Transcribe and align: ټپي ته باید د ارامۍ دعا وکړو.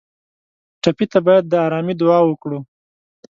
ټپي 0.81 1.05
ته 1.11 1.19
باید 1.25 1.43
د 1.47 1.53
ارامۍ 1.65 1.93
دعا 2.01 2.19
وکړو. 2.25 2.59